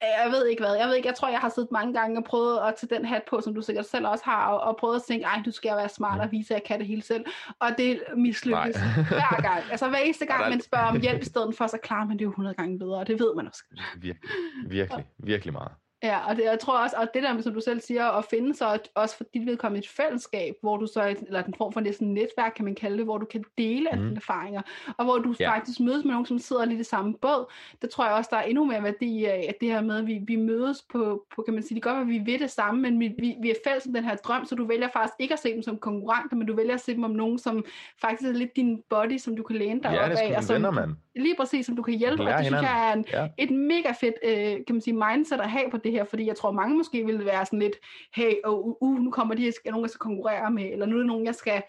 [0.00, 2.24] jeg ved ikke hvad, jeg ved ikke, jeg tror, jeg har siddet mange gange og
[2.24, 4.96] prøvet at tage den hat på, som du sikkert selv også har, og, og prøvet
[4.96, 7.24] at tænke, ej, du skal være smart og vise, at jeg kan det hele selv.
[7.60, 8.76] Og det mislykkes
[9.20, 9.62] hver gang.
[9.70, 12.24] Altså hver eneste gang, man spørger om hjælp i stedet for, så klarer man det
[12.24, 13.62] jo 100 gange bedre, og det ved man også.
[13.96, 14.30] Virkelig,
[14.68, 15.72] virkelig, virkelig meget.
[16.06, 18.54] Ja, og det, jeg tror også, og det der, som du selv siger, at finde
[18.54, 22.14] så også for dit vedkommende et fællesskab, hvor du så, eller en form for næsten
[22.14, 23.98] netværk, kan man kalde det, hvor du kan dele mm.
[23.98, 24.62] dine erfaringer,
[24.96, 25.54] og hvor du ja.
[25.54, 27.52] faktisk mødes med nogen, som sidder lidt i samme båd.
[27.82, 30.06] Det tror jeg også, der er endnu mere værdi af, at det her med, at
[30.06, 32.38] vi, vi mødes på, på, kan man sige, det kan godt være, at vi ved
[32.38, 34.88] det samme, men vi, vi, vi er fælles om den her drøm, så du vælger
[34.92, 37.38] faktisk ikke at se dem som konkurrenter, men du vælger at se dem om nogen,
[37.38, 37.64] som
[38.00, 40.36] faktisk er lidt din body, som du kan læne dig ja, op af.
[40.36, 40.96] og som, venner, man.
[41.16, 43.28] Lige præcis, som du kan hjælpe, og det synes jeg er en, ja.
[43.38, 46.36] et mega fedt, øh, kan man sige, mindset at have på det her, fordi jeg
[46.36, 47.76] tror, mange måske ville være sådan lidt,
[48.14, 50.94] hey, oh, uh, uh, nu kommer de, er nogen, jeg skal konkurrere med, eller nu
[50.94, 51.62] er det nogen, jeg skal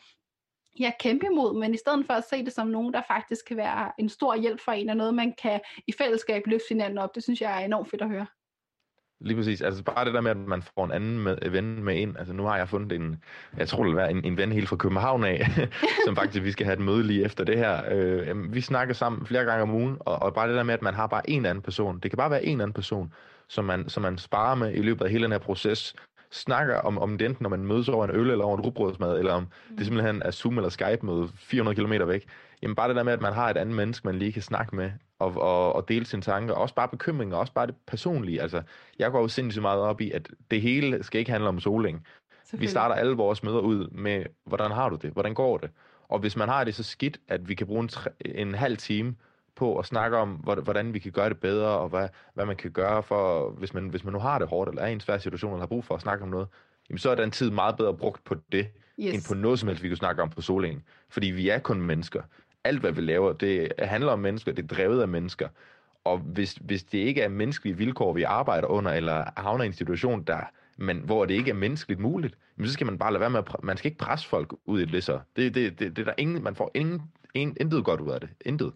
[0.80, 3.58] ja, kæmpe imod, men i stedet for at se det som nogen, der faktisk kan
[3.58, 7.16] være en stor hjælp for en, og noget, man kan i fællesskab løfte hinanden op,
[7.16, 8.26] det synes jeg er enormt fedt at høre.
[9.20, 9.62] Lige præcis.
[9.62, 12.18] Altså bare det der med, at man får en anden med, øh, ven med ind.
[12.18, 13.24] Altså nu har jeg fundet en,
[13.58, 15.48] jeg tror det vil være en, en ven helt fra København af,
[16.06, 17.82] som faktisk vi skal have et møde lige efter det her.
[17.92, 20.82] Øh, vi snakker sammen flere gange om ugen, og, og bare det der med, at
[20.82, 22.00] man har bare en anden person.
[22.00, 23.14] Det kan bare være en anden person,
[23.50, 25.96] som man, som man sparer med i løbet af hele den her proces,
[26.32, 29.20] snakker om, om det enten, når man mødes over en øl eller over en rugbrødsmad,
[29.20, 29.78] eller om mm.
[29.78, 32.28] det simpelthen er Zoom eller Skype med 400 km væk.
[32.62, 34.76] Jamen bare det der med, at man har et andet menneske, man lige kan snakke
[34.76, 38.42] med, og, og, og dele sine tanker, også bare bekymringer, også bare det personlige.
[38.42, 38.62] Altså,
[39.00, 42.06] jeg går jo sindssygt meget op i, at det hele skal ikke handle om soling.
[42.54, 45.12] Vi starter alle vores møder ud med, hvordan har du det?
[45.12, 45.70] Hvordan går det?
[46.10, 47.90] Og hvis man har det så skidt, at vi kan bruge en,
[48.26, 49.16] en halv time
[49.58, 50.30] på at snakke om,
[50.64, 53.90] hvordan vi kan gøre det bedre, og hvad, hvad man kan gøre for, hvis man,
[53.90, 55.86] hvis man nu har det hårdt, eller er i en svær situation, eller har brug
[55.86, 56.48] for at snakke om noget,
[56.90, 58.68] jamen så er den tid meget bedre brugt på det,
[59.00, 59.14] yes.
[59.14, 60.84] end på noget som helst, vi kan snakke om på solingen.
[61.10, 62.22] Fordi vi er kun mennesker.
[62.64, 65.48] Alt, hvad vi laver, det handler om mennesker, det er drevet af mennesker.
[66.04, 69.74] Og hvis, hvis det ikke er menneskelige vilkår, vi arbejder under, eller havner i en
[69.74, 70.40] situation, der,
[70.78, 73.64] men hvor det ikke er menneskeligt muligt, så skal man bare lade være med at,
[73.64, 75.20] man skal ikke presse folk ud i det så.
[75.36, 77.02] Det, det, det, det der ingen, man får ingen,
[77.34, 78.30] ingen, intet godt ud af det.
[78.46, 78.74] Intet.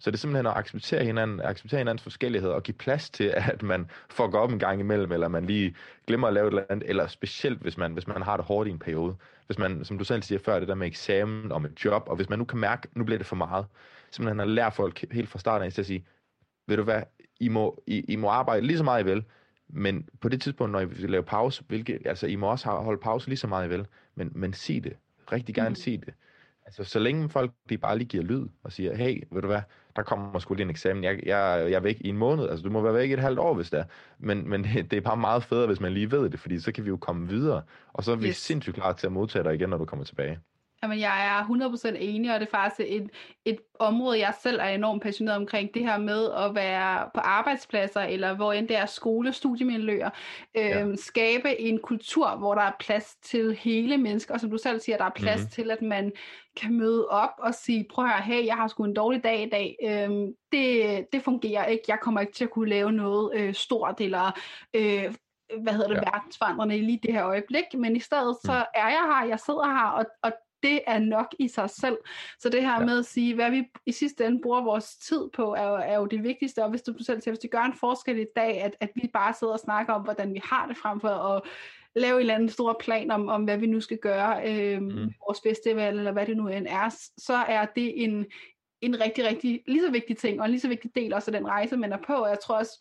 [0.00, 3.62] Så det er simpelthen at acceptere hinanden, acceptere hinandens forskellighed og give plads til, at
[3.62, 5.74] man får gå op en gang imellem, eller man lige
[6.06, 8.68] glemmer at lave et eller andet, eller specielt hvis man, hvis man har det hårdt
[8.68, 9.16] i en periode.
[9.46, 12.16] Hvis man, som du selv siger før, det der med eksamen og med job, og
[12.16, 13.66] hvis man nu kan mærke, nu bliver det for meget,
[14.10, 16.04] simpelthen at lære folk helt fra starten af til at sige,
[16.66, 17.02] ved du hvad,
[17.40, 19.24] I må, I, I må arbejde lige så meget I vil,
[19.68, 23.00] men på det tidspunkt, når I vil lave pause, hvilket, altså I må også holde
[23.00, 24.96] pause lige så meget I vil, men, men sig det.
[25.32, 25.74] Rigtig gerne mm.
[25.74, 26.14] sig det.
[26.66, 29.62] Altså, så længe folk de bare lige giver lyd og siger, hey, ved du hvad,
[29.96, 31.04] der kommer måske lige en eksamen.
[31.04, 32.48] Jeg, jeg, jeg er væk i en måned.
[32.48, 33.84] Altså, du må være væk i et halvt år, hvis det er.
[34.18, 36.72] Men, men det, det er bare meget federe, hvis man lige ved det, fordi så
[36.72, 37.62] kan vi jo komme videre.
[37.92, 38.36] Og så er vi yes.
[38.36, 40.38] sindssygt klar til at modtage dig igen, når du kommer tilbage.
[40.82, 41.44] Jamen, jeg er
[41.92, 43.10] 100% enig, og det er faktisk et,
[43.44, 45.74] et område, jeg selv er enormt passioneret omkring.
[45.74, 50.10] Det her med at være på arbejdspladser, eller hvor end det er skole, studiemiljøer.
[50.56, 50.96] Øh, ja.
[50.96, 54.96] Skabe en kultur, hvor der er plads til hele mennesker, og som du selv siger,
[54.96, 55.50] der er plads mm-hmm.
[55.50, 56.12] til, at man
[56.56, 59.42] kan møde op og sige, prøv at høre, hey, jeg har sgu en dårlig dag
[59.42, 59.76] i dag.
[59.84, 60.10] Øh,
[60.52, 61.84] det, det fungerer ikke.
[61.88, 64.38] Jeg kommer ikke til at kunne lave noget øh, stort, eller...
[64.76, 65.14] Øh,
[65.62, 66.10] hvad hedder det, ja.
[66.10, 68.80] verdensforandrende i lige det her øjeblik, men i stedet så mm.
[68.80, 71.98] er jeg her, jeg sidder her, og, og det er nok i sig selv.
[72.38, 72.86] Så det her ja.
[72.86, 75.96] med at sige, hvad vi i sidste ende bruger vores tid på, er jo, er
[75.96, 78.62] jo det vigtigste, og hvis du selv siger, hvis det gør en forskel i dag,
[78.62, 81.42] at, at vi bare sidder og snakker om, hvordan vi har det frem for at
[81.94, 85.12] lave en eller anden stor plan om, om hvad vi nu skal gøre, øh, mm.
[85.26, 88.26] vores festival, eller hvad det nu end er, så er det en,
[88.80, 91.38] en rigtig, rigtig lige så vigtig ting, og en lige så vigtig del også af
[91.38, 92.12] den rejse, man er på.
[92.12, 92.80] Og jeg tror også,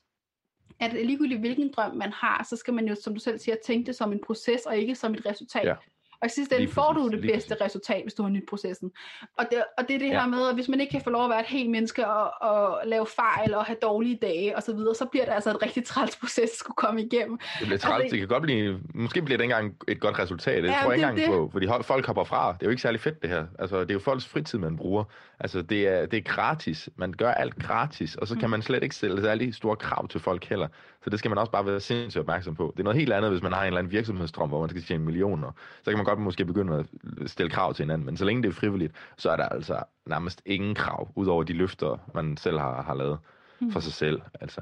[0.80, 3.88] at ligegyldigt hvilken drøm man har, så skal man jo, som du selv siger, tænke
[3.88, 5.66] det som en proces, og ikke som et resultat.
[5.66, 5.76] Ja.
[6.22, 7.62] Og i sidste ende får du det bedste præcis.
[7.66, 8.92] resultat, hvis du har nyt processen.
[9.38, 10.22] Og det, og det er det ja.
[10.22, 12.50] her med, at hvis man ikke kan få lov at være et helt menneske og,
[12.50, 15.62] og lave fejl og have dårlige dage osv., så, videre, så bliver det altså et
[15.62, 17.38] rigtig træls proces at skulle komme igennem.
[17.60, 20.20] Det bliver træls, altså, det kan godt blive, måske bliver det ikke engang et godt
[20.20, 22.52] resultat, det ja, tror jeg ikke engang på, fordi folk hopper fra.
[22.54, 23.46] Det er jo ikke særlig fedt det her.
[23.60, 25.04] Altså, det er jo folks fritid, man bruger.
[25.40, 26.90] Altså, det er, det er gratis.
[26.96, 28.52] Man gør alt gratis, og så kan mm.
[28.52, 30.68] man slet ikke stille særlig store krav til folk heller.
[31.04, 32.74] Så det skal man også bare være sindssygt opmærksom på.
[32.74, 34.84] Det er noget helt andet, hvis man har en eller anden virksomhedsdrøm, hvor man skal
[34.84, 35.52] tjene millioner.
[35.84, 36.86] Så kan man godt måske begynde at
[37.30, 38.06] stille krav til hinanden.
[38.06, 41.54] Men så længe det er frivilligt, så er der altså nærmest ingen krav, udover de
[41.54, 43.20] løfter, man selv har, har lavet
[43.60, 43.72] mm.
[43.72, 44.22] for sig selv.
[44.42, 44.62] Altså.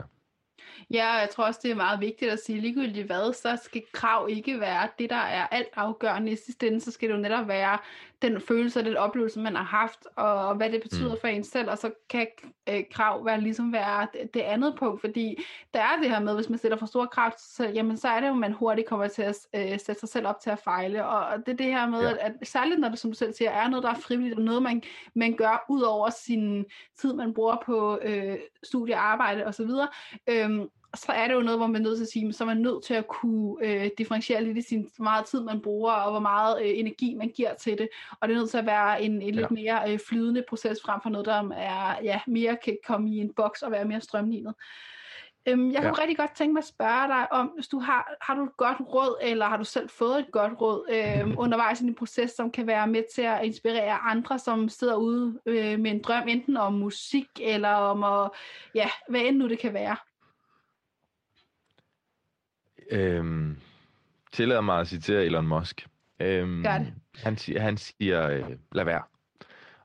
[0.91, 4.27] Ja, jeg tror også, det er meget vigtigt at sige, ligegyldigt hvad, så skal krav
[4.29, 6.31] ikke være det, der er alt afgørende.
[6.31, 7.77] I sidste ende, så skal det jo netop være
[8.21, 11.19] den følelse og den oplevelse, man har haft, og hvad det betyder mm.
[11.21, 12.27] for en selv, og så kan
[12.69, 16.35] øh, krav være ligesom være det, det andet punkt, fordi der er det her med,
[16.35, 18.53] hvis man stiller for store krav til sig selv, jamen så er det jo, man
[18.53, 21.51] hurtigt kommer til at øh, sætte sig selv op til at fejle, og, og det
[21.51, 22.11] er det her med, ja.
[22.11, 24.45] at, at særligt når det, som du selv siger, er noget, der er frivilligt, og
[24.45, 26.65] noget, man, man gør ud over sin
[26.99, 29.69] tid, man bruger på øh, studiearbejde osv.,
[30.27, 32.45] øh, så er det jo noget, hvor man er nødt til at sige, så er
[32.45, 35.91] man nødt til at kunne øh, differentiere lidt i sin, hvor meget tid man bruger,
[35.91, 37.89] og hvor meget øh, energi man giver til det.
[38.19, 39.29] Og det er nødt til at være en, en ja.
[39.29, 43.17] lidt mere øh, flydende proces, frem for noget, der er, ja, mere kan komme i
[43.17, 44.53] en boks og være mere strømlignet.
[45.47, 46.01] Øhm, jeg kunne ja.
[46.01, 48.77] rigtig godt tænke mig at spørge dig om, hvis du har, har du et godt
[48.79, 52.51] råd, eller har du selv fået et godt råd øhm, undervejs i din proces, som
[52.51, 56.57] kan være med til at inspirere andre, som sidder ude øh, med en drøm, enten
[56.57, 58.29] om musik, eller om at,
[58.75, 59.95] ja, hvad end nu det kan være?
[62.91, 63.57] Øhm,
[64.31, 65.87] tillader mig at citere Elon Musk.
[66.19, 66.93] Øhm, Gør det.
[67.15, 69.01] Han, han siger, øh, lad være.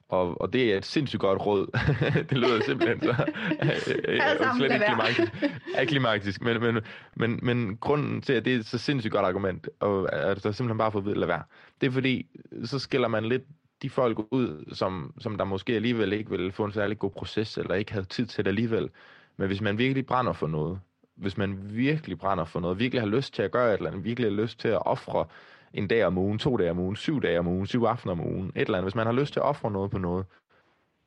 [0.08, 1.66] Og, og det er et sindssygt godt råd.
[2.30, 3.10] det lyder simpelthen så
[3.62, 3.68] øh,
[4.08, 4.20] øh,
[4.58, 5.32] slet ikke klimaktisk,
[5.74, 6.42] er klimaktisk.
[6.42, 6.78] Men, men,
[7.16, 10.52] men, men grunden til, at det er et så sindssygt godt argument, og at der
[10.52, 11.42] simpelthen bare får at vide, lad være,
[11.80, 12.26] det er fordi,
[12.64, 13.42] så skiller man lidt
[13.82, 17.58] de folk ud, som, som der måske alligevel ikke ville få en særlig god proces,
[17.58, 18.88] eller ikke havde tid til det alligevel.
[19.36, 20.80] Men hvis man virkelig brænder for noget,
[21.16, 24.04] hvis man virkelig brænder for noget, virkelig har lyst til at gøre et eller andet,
[24.04, 25.26] virkelig har lyst til at ofre
[25.74, 28.20] en dag om ugen, to dage om ugen, syv dage om ugen, syv aftener om
[28.20, 30.26] ugen, et eller andet, hvis man har lyst til at ofre noget på noget,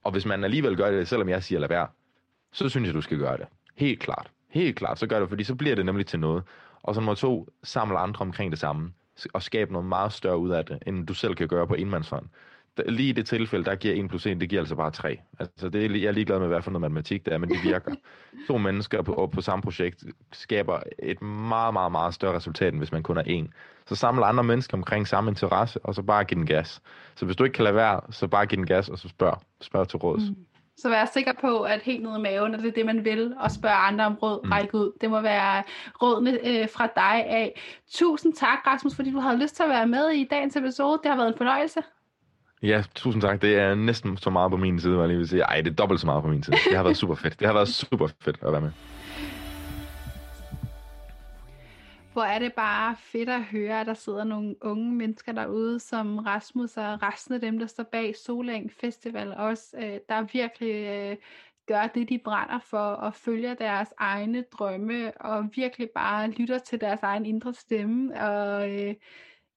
[0.04, 1.88] og hvis man alligevel gør det, selvom jeg siger lad være,
[2.52, 3.46] så synes jeg, du skal gøre det.
[3.76, 4.32] Helt klart.
[4.50, 6.44] Helt klart, så gør det, fordi så bliver det nemlig til noget.
[6.84, 8.94] Og så nummer to, samle andre omkring det samme,
[9.34, 12.26] og skabe noget meget større ud af det, end du selv kan gøre på enmandshånd
[12.88, 15.19] lige i det tilfælde, der giver 1 plus 1, det giver altså bare 3.
[15.39, 17.63] Altså, det er, jeg er ligeglad med, hvad for noget matematik det er, men det
[17.63, 17.95] virker.
[18.47, 22.91] to mennesker på, på samme projekt skaber et meget, meget, meget større resultat, end hvis
[22.91, 23.53] man kun er en.
[23.88, 26.81] Så samle andre mennesker omkring samme interesse, og så bare give den gas.
[27.15, 29.41] Så hvis du ikke kan lade være, så bare give den gas, og så spørg.
[29.61, 30.29] Spørg til råds.
[30.29, 30.35] Mm.
[30.77, 33.35] Så vær sikker på, at helt nede i maven, at det er det, man vil,
[33.39, 34.51] og spørge andre om råd, mm.
[34.51, 34.91] række ud.
[35.01, 35.63] Det må være
[36.01, 37.61] rådene øh, fra dig af.
[37.91, 40.99] Tusind tak, Rasmus, fordi du havde lyst til at være med i dagens episode.
[41.03, 41.81] Det har været en fornøjelse.
[42.65, 43.41] Ja, tusind tak.
[43.41, 45.41] Det er næsten så meget på min side, hvor jeg lige vil sige.
[45.41, 46.56] Ej, det er dobbelt så meget på min side.
[46.69, 47.39] Det har været super fedt.
[47.39, 48.71] Det har været super fedt at være med.
[52.13, 56.17] Hvor er det bare fedt at høre, at der sidder nogle unge mennesker derude, som
[56.17, 61.17] Rasmus og resten af dem, der står bag Solæng Festival også, øh, der virkelig øh,
[61.67, 66.82] gør det, de brænder for, og følger deres egne drømme, og virkelig bare lytter til
[66.82, 68.93] deres egen indre stemme, og øh,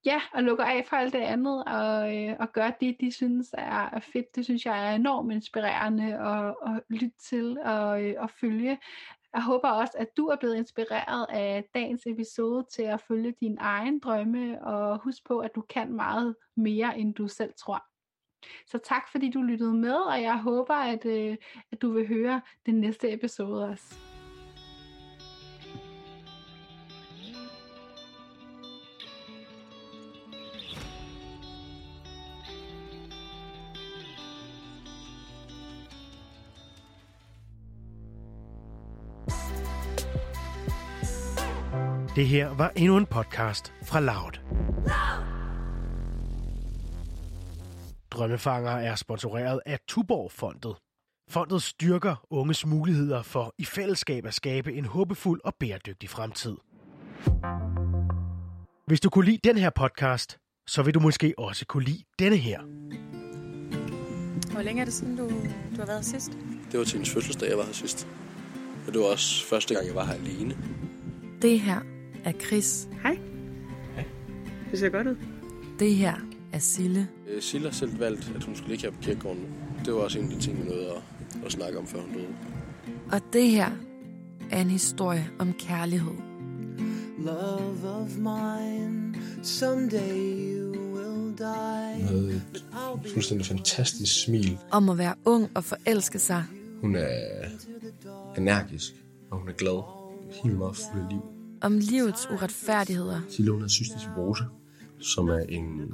[0.08, 3.54] ja, og lukker af for alt det andet, og, øh, og gør det, de synes
[3.58, 4.36] er, er fedt.
[4.36, 8.78] Det synes jeg er enormt inspirerende at, at lytte til og, øh, og følge.
[9.34, 13.56] Jeg håber også, at du er blevet inspireret af dagens episode til at følge din
[13.60, 17.84] egen drømme, og husk på, at du kan meget mere, end du selv tror.
[18.66, 21.36] Så tak fordi du lyttede med, og jeg håber, at, øh,
[21.72, 24.07] at du vil høre den næste episode også.
[42.18, 44.32] Det her var endnu en podcast fra Loud.
[48.10, 50.76] Drømmefanger er sponsoreret af Tuborg-fondet.
[51.30, 56.56] Fondet styrker unges muligheder for i fællesskab at skabe en håbefuld og bæredygtig fremtid.
[58.86, 62.36] Hvis du kunne lide den her podcast, så vil du måske også kunne lide denne
[62.36, 62.60] her.
[64.52, 65.28] Hvor længe er det siden, du,
[65.76, 66.32] du har været sidst?
[66.72, 68.08] Det var til hendes fødselsdag, jeg var her sidst.
[68.86, 70.56] Og det var også første gang, jeg var her alene.
[71.42, 71.97] Det her
[72.28, 72.88] er Chris.
[73.02, 73.18] Hej.
[74.70, 75.16] Det ser godt ud.
[75.78, 76.14] Det her
[76.52, 77.08] er Sille.
[77.28, 79.46] Øh, Silla selv valgt, at hun skulle ligge her på kirkegården.
[79.84, 81.02] Det var også en af de ting, vi nåede at,
[81.46, 82.28] at snakke om, før hun døde.
[83.12, 83.70] Og det her
[84.50, 86.12] er en historie om kærlighed.
[87.18, 90.16] Love of mine, someday
[90.56, 91.94] you will die.
[91.94, 92.42] Hun havde
[93.04, 94.58] et fuldstændig fantastisk smil.
[94.70, 96.44] Om at være ung og forelske sig.
[96.80, 97.08] Hun er
[98.36, 98.92] energisk,
[99.30, 99.82] og hun er glad.
[100.44, 101.37] Helt meget fuld af liv.
[101.60, 103.20] Om livets uretfærdigheder.
[103.60, 104.44] Har cystisk fibrose,
[105.00, 105.92] som er en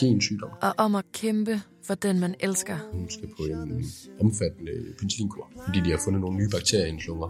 [0.00, 0.50] gensygdom.
[0.62, 2.76] Og om at kæmpe for den, man elsker.
[2.92, 3.84] Hun skal på en
[4.20, 7.28] omfattende penicillinkur, fordi de har fundet nogle nye bakterier i hendes lunger.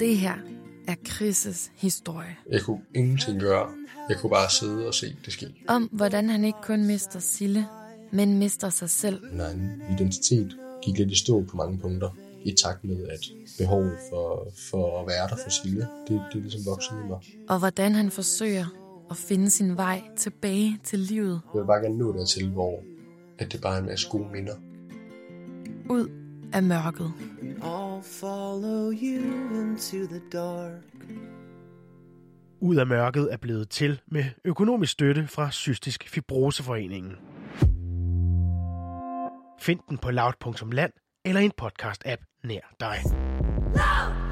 [0.00, 0.34] Det her
[0.88, 2.36] er Chris' historie.
[2.50, 3.68] Jeg kunne ingenting gøre.
[4.08, 5.46] Jeg kunne bare sidde og se det ske.
[5.68, 7.66] Om hvordan han ikke kun mister Sille,
[8.12, 9.40] men mister sig selv.
[9.40, 12.10] Egen identitet gik lidt i stå på mange punkter,
[12.46, 13.20] i takt med, at
[13.58, 17.18] behovet for, for at være der for Sille, det, det er ligesom vokset i mig.
[17.48, 18.66] Og hvordan han forsøger
[19.10, 21.40] at finde sin vej tilbage til livet.
[21.54, 22.82] Jeg vil bare gerne nå dertil, hvor
[23.38, 24.54] at det bare er en masse gode minder.
[25.90, 26.10] Ud
[26.52, 27.12] af mørket.
[27.60, 29.22] I'll follow you
[29.60, 30.72] into the dark.
[32.60, 37.12] Ud af mørket er blevet til med økonomisk støtte fra Cystisk Fibroseforeningen.
[39.60, 40.92] Find den på loud.land
[41.26, 43.02] eller en podcast-app nær dig.
[43.74, 44.25] No!